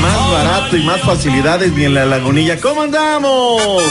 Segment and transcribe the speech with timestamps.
[0.00, 2.60] Más barato y más facilidades ni en la lagunilla.
[2.60, 3.82] ¿Cómo andamos?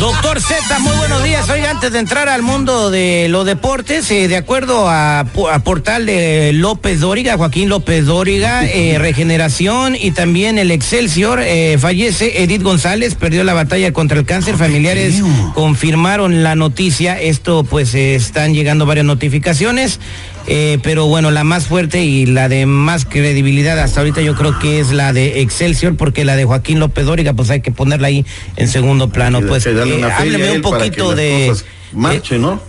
[0.00, 1.50] Doctor Z, muy buenos días.
[1.50, 6.06] Hoy antes de entrar al mundo de los deportes, eh, de acuerdo a, a, portal
[6.06, 12.62] de López Dóriga, Joaquín López Dóriga, eh, Regeneración y también el Excelsior, eh, fallece Edith
[12.62, 14.56] González, perdió la batalla contra el cáncer.
[14.56, 17.20] Familiares confirmaron la noticia.
[17.20, 20.00] Esto pues están llegando varias notificaciones.
[20.46, 24.58] Eh, pero bueno, la más fuerte y la de más credibilidad hasta ahorita yo creo
[24.58, 28.08] que es la de Excelsior, porque la de Joaquín López Dóriga, pues hay que ponerla
[28.08, 28.24] ahí
[28.56, 29.40] en segundo plano.
[29.42, 31.54] Pues eh, hábleme un poquito de.
[31.92, 32.60] Marche, ¿no?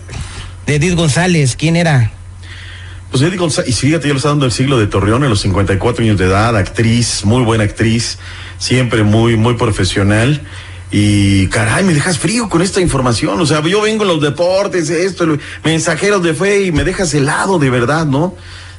[0.66, 2.12] De Edith González, ¿quién era?
[3.10, 5.42] Pues Edith González, y fíjate, yo le estaba dando el siglo de Torreón, en los
[5.42, 8.20] 54 años de edad, actriz, muy buena actriz,
[8.58, 10.42] siempre muy, muy profesional.
[10.92, 13.40] Y caray, me dejas frío con esta información.
[13.40, 17.60] O sea, yo vengo en los deportes, esto, mensajeros de fe y me dejas helado,
[17.60, 18.36] de verdad, ¿no?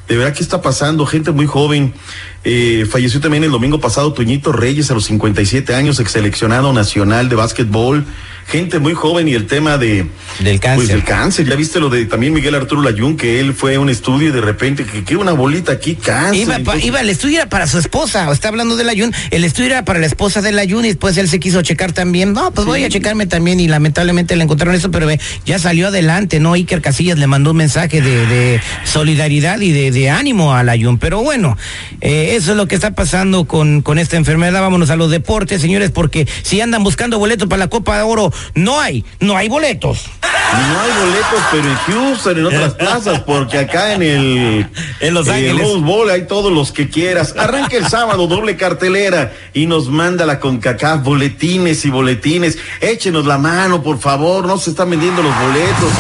[0.09, 1.07] De verdad, ¿qué está pasando?
[1.07, 1.95] Gente muy joven.
[2.45, 7.29] Eh, falleció también el domingo pasado Toñito Reyes a los 57 años, ex seleccionado nacional
[7.29, 8.05] de básquetbol.
[8.49, 10.07] Gente muy joven y el tema de
[10.41, 10.77] del cáncer.
[10.77, 11.49] Pues del cáncer.
[11.49, 14.33] Ya viste lo de también Miguel Arturo Layún, que él fue a un estudio y
[14.33, 16.43] de repente que, que una bolita aquí, cáncer.
[16.43, 19.45] Iba, pa, iba, el estudio era para su esposa, o está hablando de Layún, el
[19.45, 22.33] estudio era para la esposa de Layún y después él se quiso checar también.
[22.33, 22.69] No, pues sí.
[22.69, 25.07] voy a checarme también y lamentablemente le encontraron eso, pero
[25.47, 26.55] ya salió adelante, ¿no?
[26.55, 30.99] Iker Casillas le mandó un mensaje de, de solidaridad y de, de, ánimo a Layún.
[30.99, 31.57] Pero bueno,
[32.01, 34.63] eh, eso es lo que está pasando con, con esta enfermedad.
[34.63, 38.33] Vámonos a los deportes, señores, porque si andan buscando boletos para la Copa de Oro,
[38.55, 40.07] no hay, no hay boletos.
[40.23, 44.67] No hay boletos, pero en Houston, en otras plazas, porque acá en el,
[45.01, 47.35] en Los Ángeles, Rose Bowl hay todos los que quieras.
[47.37, 52.59] Arranca el sábado, doble cartelera y nos manda la CONCACAF boletines y boletines.
[52.81, 55.91] Échenos la mano, por favor, no se están vendiendo los boletos.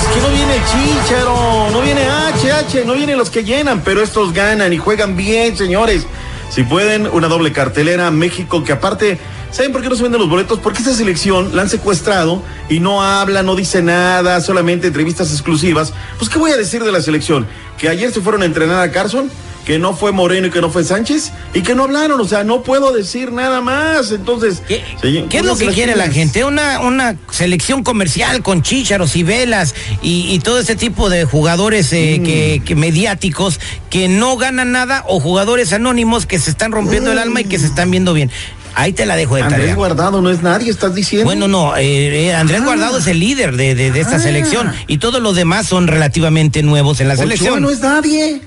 [0.00, 4.32] Es que no viene Chicharo, no viene HH, no vienen los que llenan, pero estos
[4.32, 6.06] ganan y juegan bien, señores.
[6.50, 9.18] Si pueden, una doble cartelera, México, que aparte
[9.50, 10.58] ¿Saben por qué no se venden los boletos?
[10.58, 15.94] Porque esta selección la han secuestrado y no habla, no dice nada, solamente entrevistas exclusivas.
[16.18, 17.46] Pues, ¿qué voy a decir de la selección?
[17.78, 19.30] Que ayer se fueron a entrenar a Carson,
[19.68, 22.42] que no fue Moreno y que no fue Sánchez, y que no hablaron, o sea,
[22.42, 24.12] no puedo decir nada más.
[24.12, 24.82] Entonces, ¿qué,
[25.28, 26.42] ¿qué es lo que quiere la gente?
[26.46, 31.92] Una, una selección comercial con chícharos y velas y, y todo ese tipo de jugadores
[31.92, 32.24] eh, mm.
[32.24, 37.12] que, que, mediáticos que no ganan nada o jugadores anónimos que se están rompiendo mm.
[37.12, 38.30] el alma y que se están viendo bien.
[38.74, 39.74] Ahí te la dejo de Andrés tarea.
[39.74, 41.26] Guardado no es nadie, estás diciendo.
[41.26, 42.64] Bueno, no, eh, eh, Andrés ah.
[42.64, 44.20] Guardado es el líder de, de, de esta ah.
[44.20, 47.60] selección y todos los demás son relativamente nuevos en la Ochoa selección.
[47.60, 48.40] no es nadie.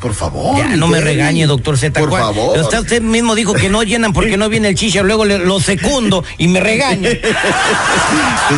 [0.00, 0.56] Por favor.
[0.56, 2.00] Ya, no me regañe, doctor Z.
[2.00, 2.58] Por favor.
[2.58, 5.60] Usted, usted, mismo dijo que no llenan porque no viene el chicha, luego le, lo
[5.60, 7.10] secundo y me regaña.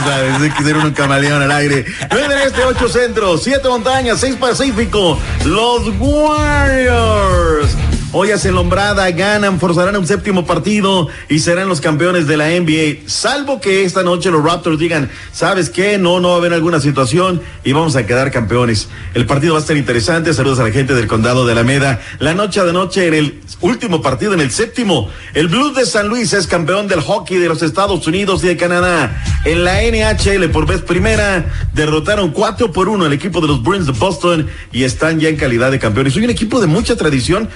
[0.05, 1.85] sabes, que ser un camaleón al aire.
[2.11, 5.19] Nueve en este, ocho centros, siete montañas, seis pacífico.
[5.45, 7.77] Los Warriors.
[8.15, 13.09] Hoy hacen lombrada, ganan, forzarán un séptimo partido y serán los campeones de la NBA.
[13.09, 15.97] Salvo que esta noche los Raptors digan, ¿sabes qué?
[15.97, 18.91] No, no va a haber alguna situación y vamos a quedar campeones.
[19.15, 20.35] El partido va a estar interesante.
[20.35, 22.03] Saludos a la gente del condado de Alameda.
[22.19, 26.09] La noche de noche en el último partido, en el séptimo, el Blues de San
[26.09, 29.23] Luis es campeón del hockey de los Estados Unidos y de Canadá.
[29.47, 33.87] En la NHL por vez primera derrotaron cuatro por uno al equipo de los Bruins
[33.87, 36.13] de Boston y están ya en calidad de campeones.
[36.13, 37.49] Soy un equipo de mucha tradición.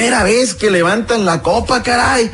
[0.00, 2.30] Primera vez que levantan la copa, caray.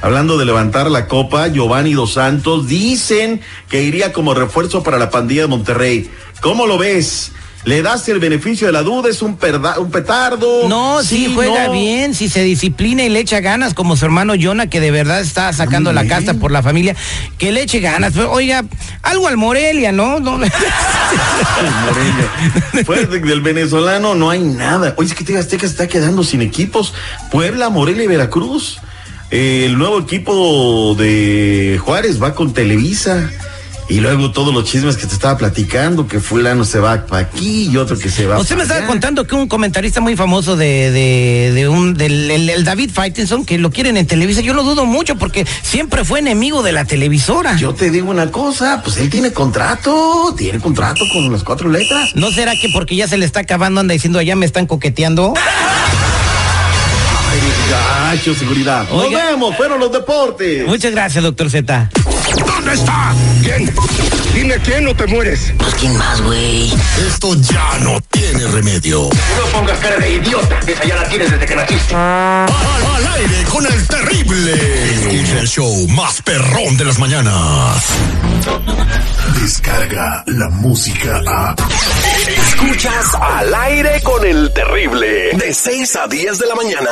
[0.00, 5.10] hablando de levantar la copa, Giovanni Dos Santos, dicen que iría como refuerzo para la
[5.10, 6.08] pandilla de Monterrey.
[6.40, 7.32] ¿Cómo lo ves?
[7.64, 9.10] ¿Le das el beneficio de la duda?
[9.10, 10.66] ¿Es un, perda- un petardo?
[10.66, 11.72] No, sí, juega no.
[11.72, 15.20] bien, si se disciplina y le echa ganas, como su hermano Jonah, que de verdad
[15.20, 16.96] está sacando la casta por la familia,
[17.36, 18.16] que le eche ganas.
[18.16, 18.64] Oiga,
[19.02, 20.20] algo al Morelia, ¿no?
[20.20, 20.50] no Morelia.
[23.10, 24.94] De- del venezolano no hay nada.
[24.96, 26.94] Oye, es que Azteca se está quedando sin equipos.
[27.30, 28.78] Puebla, Morelia y Veracruz.
[29.30, 33.30] Eh, el nuevo equipo de Juárez va con Televisa.
[33.90, 37.68] Y luego todos los chismes que te estaba platicando, que fulano se va para aquí
[37.70, 40.92] y otro que se va Usted me estaba contando que un comentarista muy famoso de,
[40.92, 44.62] de, de un del el, el David Faitelson, que lo quieren en Televisa, yo lo
[44.62, 47.56] dudo mucho porque siempre fue enemigo de la televisora.
[47.56, 52.14] Yo te digo una cosa, pues él tiene contrato, tiene contrato con las cuatro letras.
[52.14, 55.34] ¿No será que porque ya se le está acabando anda diciendo allá me están coqueteando?
[57.32, 58.88] Ay, gacho, seguridad.
[58.88, 59.26] Nos Oiga.
[59.26, 60.66] vemos, fueron los deportes.
[60.66, 61.90] Muchas gracias, doctor Z.
[62.46, 63.14] ¿Dónde está?
[63.56, 63.74] ¿Quién?
[64.34, 65.52] Dime quién no te mueres.
[65.58, 66.72] Pues quién más, güey.
[67.06, 69.02] Esto ya no tiene remedio.
[69.02, 71.94] No pongas cara de idiota, que esa ya la tienes desde que naciste.
[71.94, 74.52] Al, al aire con el terrible.
[74.52, 77.84] Escucha el show más perrón de las mañanas.
[79.40, 81.56] Descarga la música a.
[82.28, 85.32] Escuchas al aire con el terrible.
[85.36, 86.90] De 6 a 10 de la mañana.